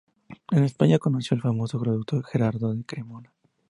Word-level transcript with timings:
En 0.49 0.63
España, 0.63 0.97
conoció 0.97 1.35
al 1.35 1.41
famoso 1.43 1.79
traductor 1.79 2.25
Gerardo 2.25 2.73
de 2.73 2.83
Cremona. 2.85 3.31